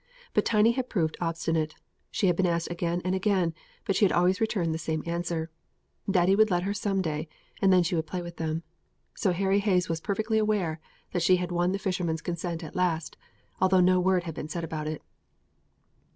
But 0.33 0.45
Tiny 0.45 0.71
had 0.71 0.89
proved 0.89 1.15
obstinate. 1.21 1.75
She 2.09 2.25
had 2.25 2.35
been 2.35 2.47
asked 2.47 2.71
again 2.71 3.03
and 3.05 3.13
again, 3.13 3.53
but 3.85 3.95
she 3.95 4.03
had 4.03 4.11
always 4.11 4.41
returned 4.41 4.73
the 4.73 4.79
same 4.79 5.03
answer: 5.05 5.51
"Daddy 6.09 6.35
would 6.35 6.49
let 6.49 6.63
her 6.63 6.73
some 6.73 7.03
day, 7.03 7.27
and 7.61 7.71
then 7.71 7.83
she 7.83 7.95
would 7.95 8.07
play 8.07 8.23
with 8.23 8.37
them." 8.37 8.63
So 9.13 9.31
Harry 9.31 9.59
Hayes 9.59 9.89
was 9.89 10.01
perfectly 10.01 10.39
aware 10.39 10.79
that 11.11 11.21
she 11.21 11.35
had 11.35 11.51
won 11.51 11.71
the 11.71 11.77
fisherman's 11.77 12.23
consent 12.23 12.63
at 12.63 12.75
last, 12.75 13.15
although 13.59 13.79
no 13.79 13.99
word 13.99 14.23
had 14.23 14.33
been 14.33 14.49
said 14.49 14.63
about 14.63 14.87
it. 14.87 15.03